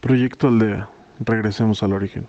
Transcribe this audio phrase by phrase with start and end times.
[0.00, 0.88] Proyecto Aldea.
[1.18, 2.28] Regresemos al origen.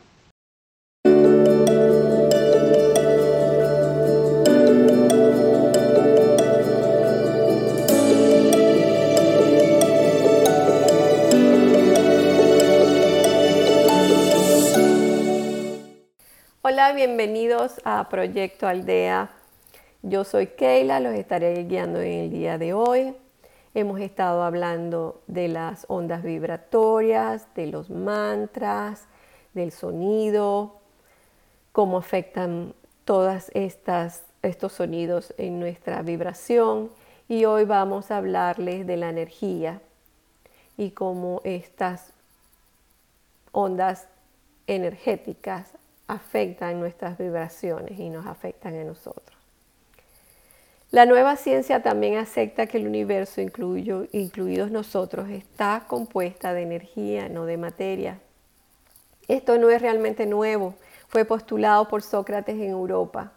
[16.62, 19.30] Hola, bienvenidos a Proyecto Aldea.
[20.02, 23.14] Yo soy Keila, los estaré guiando en el día de hoy.
[23.76, 29.06] Hemos estado hablando de las ondas vibratorias, de los mantras,
[29.54, 30.78] del sonido,
[31.72, 32.74] cómo afectan
[33.06, 36.90] todos estos sonidos en nuestra vibración.
[37.28, 39.82] Y hoy vamos a hablarles de la energía
[40.76, 42.14] y cómo estas
[43.52, 44.08] ondas
[44.66, 45.74] energéticas
[46.08, 49.39] afectan nuestras vibraciones y nos afectan a nosotros.
[50.92, 57.46] La nueva ciencia también acepta que el universo, incluidos nosotros, está compuesta de energía, no
[57.46, 58.20] de materia.
[59.28, 60.74] Esto no es realmente nuevo,
[61.08, 63.34] fue postulado por Sócrates en Europa,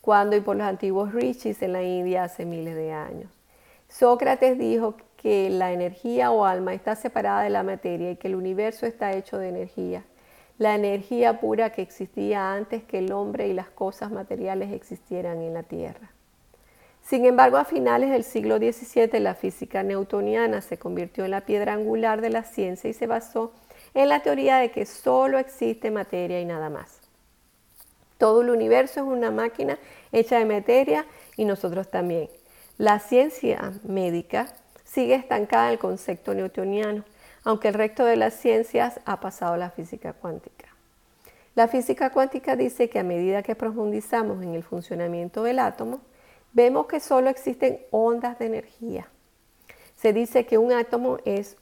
[0.00, 3.30] cuando y por los antiguos rishis en la India hace miles de años.
[3.88, 8.34] Sócrates dijo que la energía o alma está separada de la materia y que el
[8.34, 10.02] universo está hecho de energía,
[10.58, 15.54] la energía pura que existía antes que el hombre y las cosas materiales existieran en
[15.54, 16.10] la tierra.
[17.08, 21.72] Sin embargo, a finales del siglo XVII la física newtoniana se convirtió en la piedra
[21.72, 23.50] angular de la ciencia y se basó
[23.94, 27.00] en la teoría de que solo existe materia y nada más.
[28.18, 29.78] Todo el universo es una máquina
[30.12, 32.28] hecha de materia y nosotros también.
[32.76, 34.52] La ciencia médica
[34.84, 37.04] sigue estancada en el concepto newtoniano,
[37.42, 40.66] aunque el resto de las ciencias ha pasado a la física cuántica.
[41.54, 46.02] La física cuántica dice que a medida que profundizamos en el funcionamiento del átomo,
[46.52, 49.08] vemos que solo existen ondas de energía.
[49.96, 51.56] Se dice que un átomo es,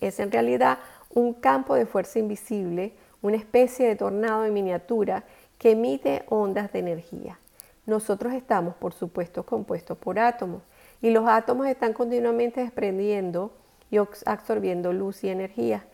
[0.00, 0.78] es en realidad
[1.10, 5.24] un campo de fuerza invisible, una especie de tornado en miniatura
[5.58, 7.38] que emite ondas de energía.
[7.86, 10.62] Nosotros estamos, por supuesto, compuestos por átomos
[11.00, 13.52] y los átomos están continuamente desprendiendo
[13.90, 15.84] y absorbiendo luz y energía.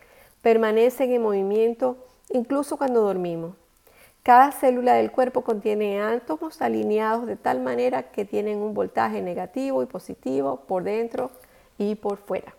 [0.43, 1.97] Permanecen en movimiento
[2.31, 3.55] incluso cuando dormimos.
[4.23, 9.83] Cada célula del cuerpo contiene átomos alineados de tal manera que tienen un voltaje negativo
[9.83, 11.31] y positivo por dentro
[11.79, 12.55] y por fuera.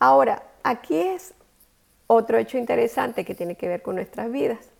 [0.00, 1.34] Ahora, aquí es
[2.06, 4.70] otro hecho interesante que tiene que ver con nuestras vidas.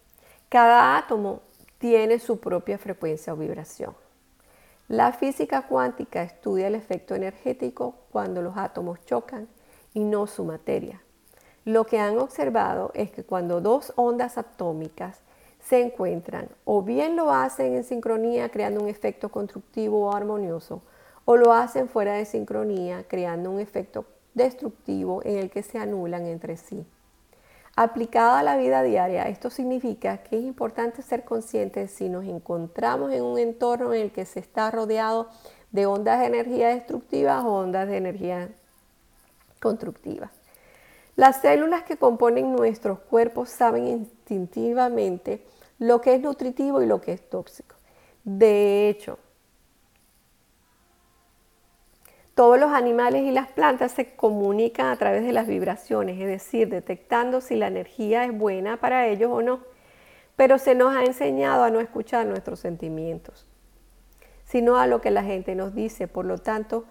[0.49, 1.43] Cada átomo
[1.79, 3.95] tiene su propia frecuencia o vibración.
[4.89, 9.47] La física cuántica estudia el efecto energético cuando los átomos chocan
[9.93, 11.03] y no su materia.
[11.69, 15.21] Lo que han observado es que cuando dos ondas atómicas
[15.61, 20.81] se encuentran, o bien lo hacen en sincronía creando un efecto constructivo o armonioso,
[21.27, 26.25] o lo hacen fuera de sincronía creando un efecto destructivo en el que se anulan
[26.25, 26.87] entre sí.
[27.77, 33.12] Aplicada a la vida diaria, esto significa que es importante ser conscientes si nos encontramos
[33.12, 35.29] en un entorno en el que se está rodeado
[35.71, 38.49] de ondas de energía destructivas o ondas de energía
[39.61, 40.38] constructivas.
[41.19, 45.45] Las células que componen nuestros cuerpos saben instintivamente
[45.81, 47.75] lo que es nutritivo y lo que es tóxico.
[48.23, 49.19] De hecho,
[52.37, 56.69] todos los animales y las plantas se comunican a través de las vibraciones, es decir,
[56.69, 59.65] detectando si la energía es buena para ellos o no.
[60.37, 63.45] Pero se nos ha enseñado a no escuchar nuestros sentimientos,
[64.45, 66.06] sino a lo que la gente nos dice.
[66.06, 66.85] Por lo tanto,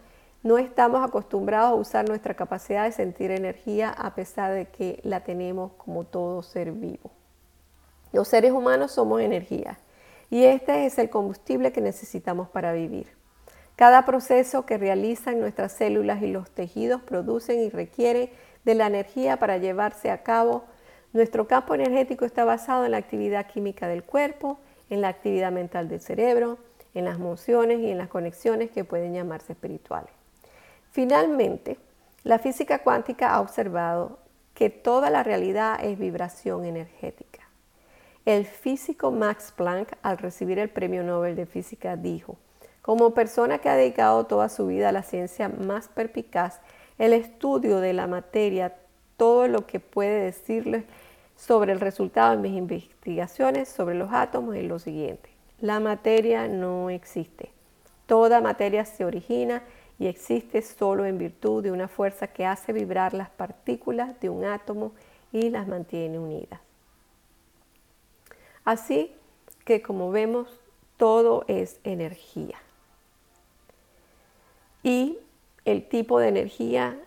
[0.47, 5.25] no estamos acostumbrados a usar nuestra capacidad de sentir energía a pesar de que la
[5.25, 7.11] tenemos como todo ser vivo.
[8.13, 9.77] Los seres humanos somos energía
[10.29, 13.07] y este es el combustible que necesitamos para vivir.
[13.75, 18.31] Cada proceso que realizan nuestras células y los tejidos producen y requiere
[18.63, 20.63] de la energía para llevarse a cabo.
[21.11, 24.59] Nuestro campo energético está basado en la actividad química del cuerpo,
[24.89, 26.57] en la actividad mental del cerebro,
[26.93, 30.16] en las emociones y en las conexiones que pueden llamarse espirituales.
[30.97, 31.77] Finalmente,
[32.23, 34.17] la física cuántica ha observado
[34.55, 37.47] que toda la realidad es vibración energética.
[38.25, 42.39] El físico Max Planck, al recibir el Premio Nobel de Física, dijo,
[42.81, 46.61] como persona que ha dedicado toda su vida a la ciencia más perpicaz,
[46.97, 48.73] el estudio de la materia,
[49.17, 50.83] todo lo que puede decirle
[51.35, 55.29] sobre el resultado de mis investigaciones sobre los átomos es lo siguiente.
[55.59, 57.51] La materia no existe.
[58.07, 59.61] Toda materia se origina
[59.99, 64.45] y existe solo en virtud de una fuerza que hace vibrar las partículas de un
[64.45, 64.93] átomo
[65.31, 66.59] y las mantiene unidas.
[68.63, 69.11] Así
[69.65, 70.59] que como vemos,
[70.97, 72.57] todo es energía.
[74.83, 75.17] Y
[75.65, 76.97] el tipo de energía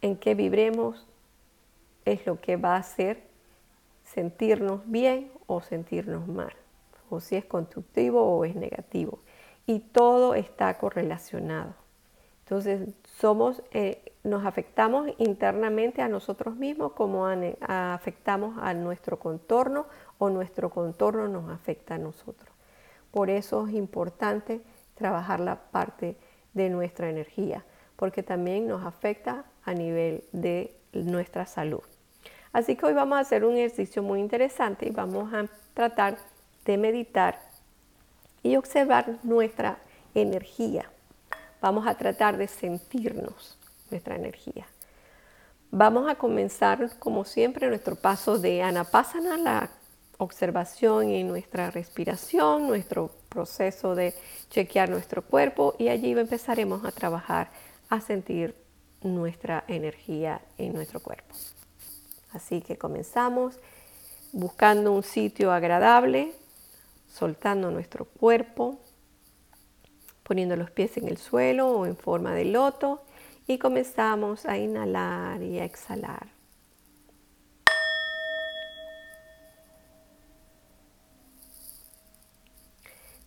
[0.00, 1.06] en qué vibremos
[2.04, 3.22] es lo que va a hacer
[4.04, 6.52] sentirnos bien o sentirnos mal,
[7.10, 9.20] o si es constructivo o es negativo.
[9.66, 11.74] Y todo está correlacionado.
[12.48, 12.88] Entonces,
[13.20, 17.26] somos, eh, nos afectamos internamente a nosotros mismos como
[17.60, 19.84] afectamos a nuestro contorno
[20.16, 22.48] o nuestro contorno nos afecta a nosotros.
[23.10, 24.62] Por eso es importante
[24.94, 26.16] trabajar la parte
[26.54, 27.66] de nuestra energía,
[27.96, 31.82] porque también nos afecta a nivel de nuestra salud.
[32.54, 36.16] Así que hoy vamos a hacer un ejercicio muy interesante y vamos a tratar
[36.64, 37.38] de meditar
[38.42, 39.76] y observar nuestra
[40.14, 40.90] energía.
[41.60, 43.58] Vamos a tratar de sentirnos
[43.90, 44.66] nuestra energía.
[45.70, 49.70] Vamos a comenzar, como siempre, nuestro paso de Anapasana, la
[50.18, 54.14] observación y nuestra respiración, nuestro proceso de
[54.50, 57.50] chequear nuestro cuerpo y allí empezaremos a trabajar,
[57.88, 58.54] a sentir
[59.02, 61.34] nuestra energía en nuestro cuerpo.
[62.32, 63.58] Así que comenzamos
[64.32, 66.32] buscando un sitio agradable,
[67.06, 68.80] soltando nuestro cuerpo,
[70.28, 73.02] poniendo los pies en el suelo o en forma de loto
[73.46, 76.28] y comenzamos a inhalar y a exhalar.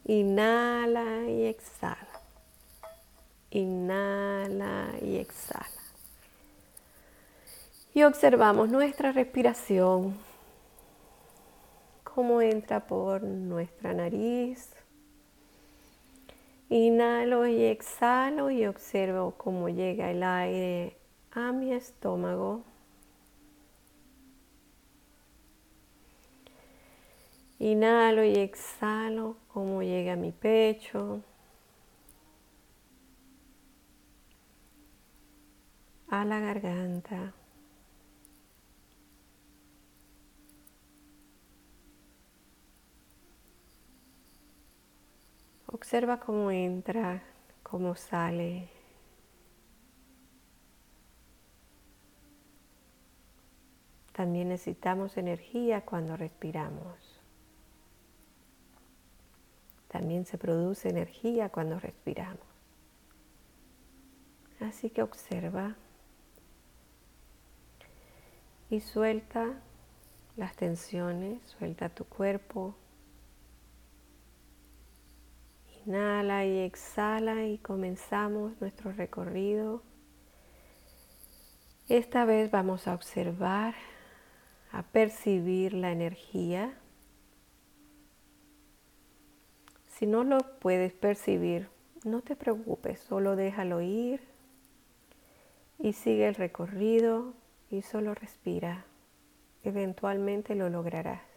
[0.06, 2.08] Inhala y exhala.
[3.50, 5.66] Inhala y exhala.
[7.94, 10.18] Y observamos nuestra respiración,
[12.04, 14.81] cómo entra por nuestra nariz.
[16.74, 20.96] Inhalo y exhalo y observo cómo llega el aire
[21.34, 22.64] a mi estómago.
[27.60, 31.22] Inhalo y exhalo cómo llega a mi pecho.
[36.08, 37.34] A la garganta.
[45.72, 47.24] Observa cómo entra,
[47.64, 48.70] cómo sale.
[54.12, 57.22] También necesitamos energía cuando respiramos.
[59.88, 62.46] También se produce energía cuando respiramos.
[64.60, 65.76] Así que observa
[68.70, 69.54] y suelta
[70.38, 72.76] las tensiones, suelta tu cuerpo.
[75.86, 79.82] Inhala y exhala y comenzamos nuestro recorrido.
[81.90, 83.74] Esta vez vamos a observar,
[84.72, 86.78] a percibir la energía
[90.02, 91.70] Si no lo puedes percibir,
[92.04, 94.20] no te preocupes, solo déjalo ir
[95.78, 97.36] y sigue el recorrido
[97.70, 98.84] y solo respira.
[99.64, 101.31] Eventualmente lo lograrás.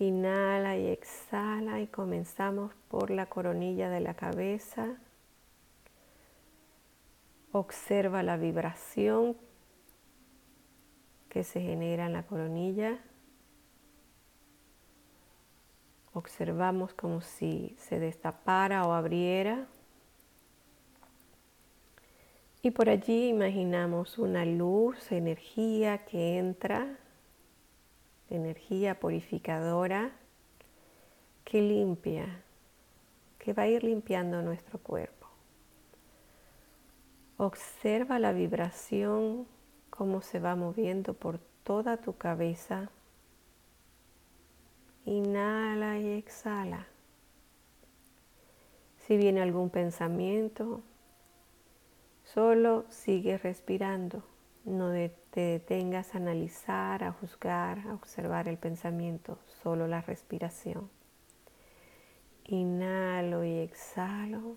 [0.00, 4.96] Inhala y exhala y comenzamos por la coronilla de la cabeza.
[7.50, 9.36] Observa la vibración
[11.28, 13.00] que se genera en la coronilla.
[16.12, 19.66] Observamos como si se destapara o abriera.
[22.62, 26.98] Y por allí imaginamos una luz, energía que entra,
[28.30, 30.12] energía purificadora
[31.44, 32.42] que limpia,
[33.38, 35.28] que va a ir limpiando nuestro cuerpo.
[37.36, 39.46] Observa la vibración,
[39.90, 42.90] cómo se va moviendo por toda tu cabeza
[45.08, 46.86] Inhala y exhala.
[48.98, 50.82] Si viene algún pensamiento,
[52.24, 54.22] solo sigue respirando.
[54.68, 54.92] No
[55.30, 60.90] te detengas a analizar, a juzgar, a observar el pensamiento, solo la respiración.
[62.44, 64.56] Inhalo y exhalo.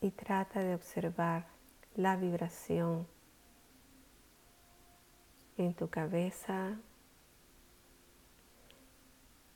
[0.00, 1.48] Y trata de observar
[1.96, 3.06] la vibración
[5.58, 6.78] en tu cabeza,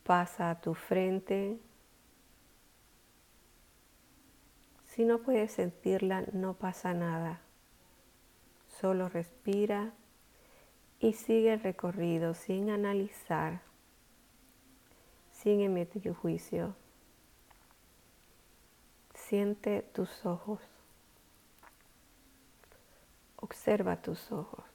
[0.03, 1.59] pasa a tu frente.
[4.85, 7.41] Si no puedes sentirla, no pasa nada.
[8.79, 9.93] Solo respira
[10.99, 13.61] y sigue el recorrido sin analizar,
[15.31, 16.75] sin emitir juicio.
[19.13, 20.61] Siente tus ojos.
[23.37, 24.65] Observa tus ojos.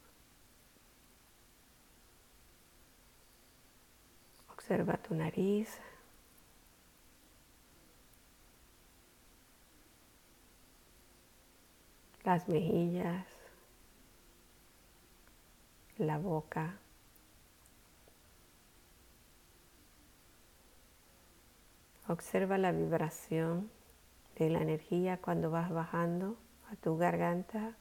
[4.52, 5.80] Observa tu nariz.
[12.24, 13.26] las mejillas,
[16.00, 16.78] la boca.
[22.08, 23.70] Observa la vibración
[24.36, 26.36] de la energía cuando vas bajando
[26.72, 27.76] a tu garganta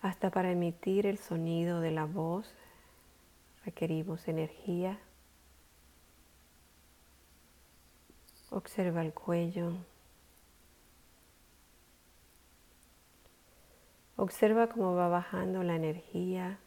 [0.00, 2.54] hasta para emitir el sonido de la voz
[3.64, 4.98] requerimos energía.
[8.50, 9.72] Observa el cuello.
[14.22, 16.60] Observa cómo va bajando la energía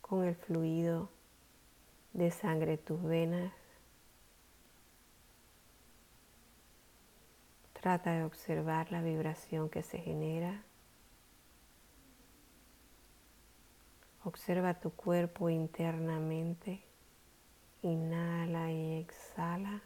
[0.00, 1.08] con el fluido
[2.14, 3.52] de sangre de tus venas.
[7.74, 10.64] Trata de observar la vibración que se genera.
[14.24, 16.82] Observa tu cuerpo internamente.
[17.82, 19.80] Inhala y exhala.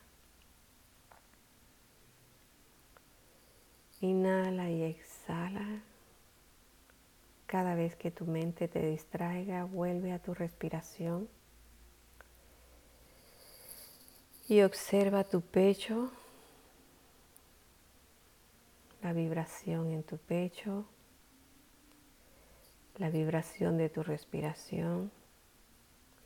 [4.00, 5.82] Inhala y exhala.
[7.54, 11.28] Cada vez que tu mente te distraiga, vuelve a tu respiración.
[14.49, 16.11] Y observa tu pecho,
[19.02, 20.84] la vibración en tu pecho
[22.96, 25.12] la vibración de tu respiración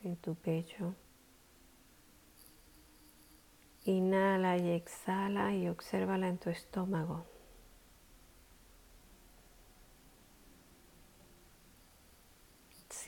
[0.02, 0.94] en tu pecho.
[3.85, 7.26] Inhala y exhala y obsérvala en tu estómago.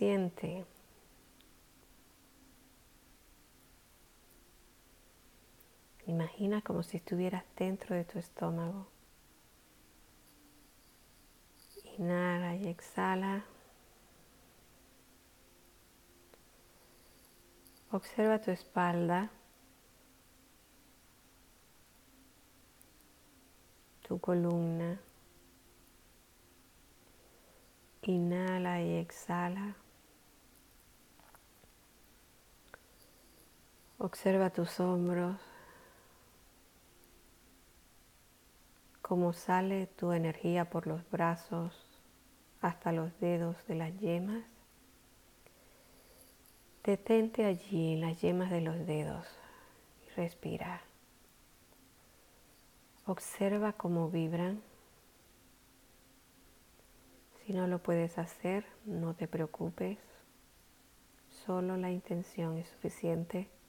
[0.01, 0.65] Siente.
[6.07, 8.87] Imagina como si estuvieras dentro de tu estómago.
[11.99, 13.45] Inhala y exhala.
[17.91, 19.31] Observa tu espalda,
[24.09, 24.99] tu columna.
[28.01, 29.77] Inhala y exhala.
[34.03, 35.37] Observa tus hombros,
[39.03, 41.87] cómo sale tu energía por los brazos,
[42.63, 44.43] hasta los dedos de las yemas.
[46.83, 49.27] Detente allí en las yemas de los dedos
[50.07, 50.81] y respira.
[53.05, 54.63] Observa cómo vibran.
[57.45, 59.99] Si no lo puedes hacer, no te preocupes.
[61.45, 63.60] Solo la intención es suficiente.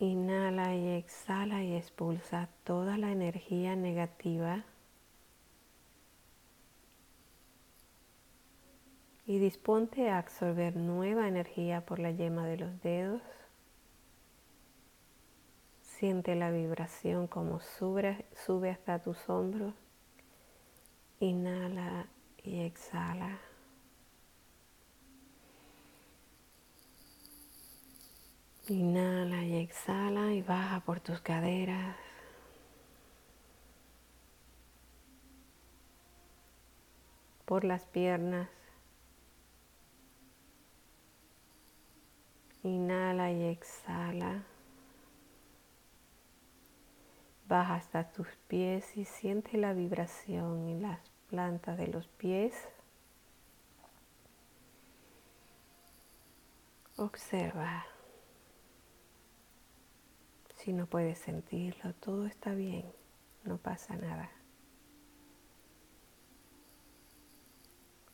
[0.00, 4.64] Inhala y exhala y expulsa toda la energía negativa
[9.26, 13.22] y disponte a absorber nueva energía por la yema de los dedos.
[15.82, 18.24] Siente la vibración como sube,
[18.70, 19.74] hasta tus hombros.
[21.18, 22.06] Inhala
[22.44, 23.38] y exhala.
[28.70, 31.96] Inhala y exhala y baja por tus caderas.
[37.46, 38.50] Por las piernas.
[42.62, 44.42] Inhala y exhala.
[47.48, 52.68] Baja hasta tus pies y siente la vibración en las plantas de los pies.
[56.98, 57.86] Observa.
[60.58, 62.84] Si no puedes sentirlo, todo está bien,
[63.44, 64.28] no pasa nada.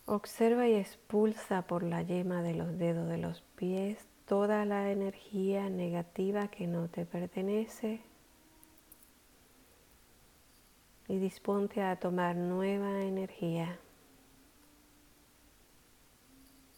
[0.05, 5.71] Observa y expulsa por la yema de los dedos de los pies toda la energía
[5.71, 8.03] negativa que no te pertenece
[11.09, 13.79] y disponte a tomar nueva energía.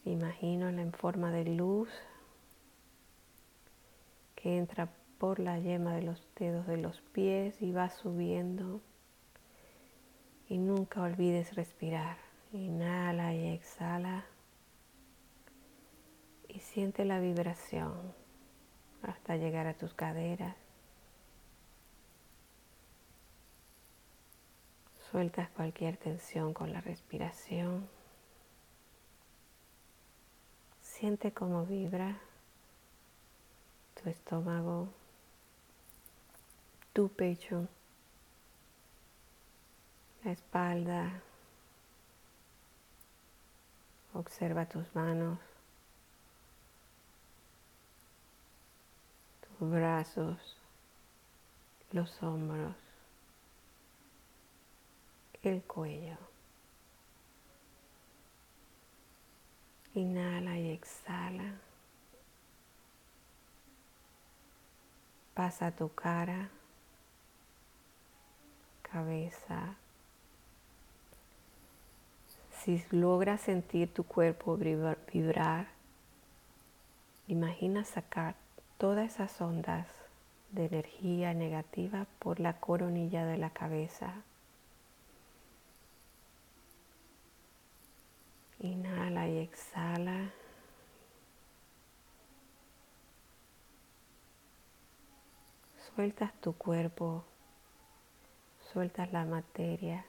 [0.05, 1.89] Imagínala en forma de luz
[4.37, 8.81] que entra por la yema de los dedos de los pies y va subiendo.
[10.49, 12.19] Y nunca olvides respirar.
[12.53, 14.25] Inhala y exhala
[16.57, 18.15] y siente la vibración
[19.03, 20.57] hasta llegar a tus caderas.
[25.11, 27.87] Sueltas cualquier tensión con la respiración.
[30.81, 32.19] Siente cómo vibra
[34.03, 34.89] tu estómago,
[36.97, 37.69] tu pecho,
[40.25, 41.21] la espalda.
[44.15, 45.39] Observa tus manos.
[49.59, 50.39] brazos,
[51.93, 52.75] los hombros.
[55.43, 56.17] el cuello.
[59.95, 61.61] Inhala y exhala.
[65.35, 66.51] Pasa tu cara,
[68.93, 69.77] cabeza.
[72.63, 75.69] Si logras sentir tu cuerpo vibrar,
[77.29, 78.35] imagina sacar
[78.79, 79.87] todas esas ondas
[80.51, 84.15] de energía negativa por la coronilla de la cabeza.
[88.61, 90.31] Inhala y exhala.
[95.95, 97.25] Sueltas tu cuerpo,
[98.77, 100.05] sueltas la materia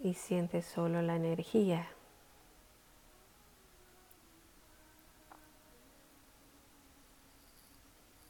[0.00, 1.86] y sientes solo la energía.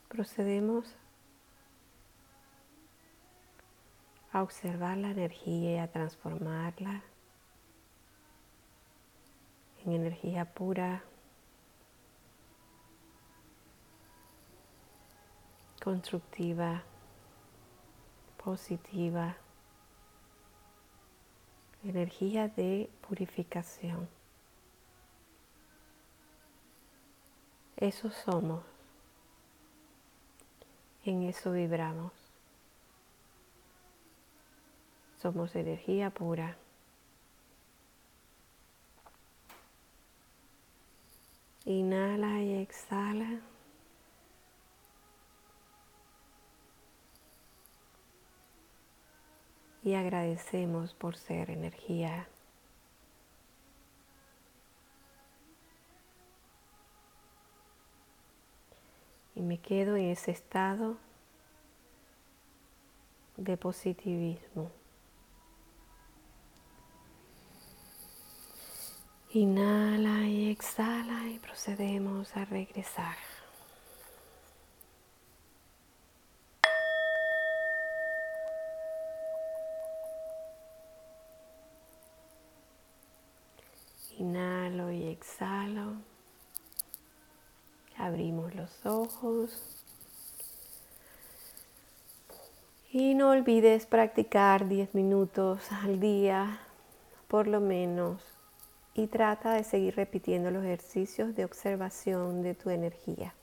[0.09, 0.97] Procedemos
[4.33, 7.05] a observar la energía y a transformarla
[9.85, 11.05] en energía pura,
[15.83, 16.85] constructiva,
[18.43, 19.37] positiva,
[21.83, 24.09] energía de purificación.
[27.77, 28.63] Eso somos,
[31.05, 32.13] en eso vibramos.
[35.21, 36.57] Somos energía pura.
[41.65, 43.02] Inhala y exhala.
[49.83, 52.29] Y agradecemos por ser energía.
[59.35, 60.97] Y me quedo en ese estado
[63.37, 64.71] de positivismo.
[69.35, 73.17] Inhala y exhala y procedemos a regresar.
[84.19, 85.95] Inhalo y exhalo.
[87.97, 88.85] Abrimos los
[92.91, 96.61] Y no olvides practicar 10 minutos al día,
[97.29, 98.33] por lo menos
[98.95, 103.35] y trata de seguir repitiendo los ejercicios de observación de tu energía.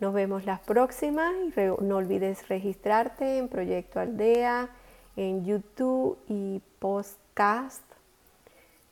[0.00, 4.68] Nos vemos las próximas y no olvides registrarte en Proyecto Aldea,
[5.16, 7.93] en YouTube y Podcast.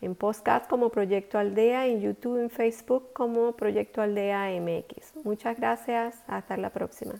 [0.02, 5.24] En Podcast como Proyecto Aldea, en YouTube, en Facebook como Proyecto Aldea MX.
[5.24, 6.22] Muchas gracias.
[6.26, 7.14] Hasta la próxima.